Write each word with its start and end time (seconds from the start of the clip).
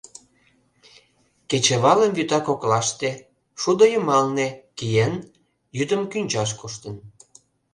Кечывалым 1.49 2.11
вӱта 2.17 2.39
коклаште, 2.47 3.09
шудо 3.61 3.85
йымалне, 3.93 4.47
киен, 4.77 5.13
йӱдым 5.77 6.01
кӱнчаш 6.11 6.51
коштын. 6.59 6.95